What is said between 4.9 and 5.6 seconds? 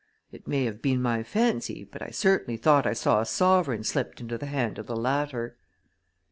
latter.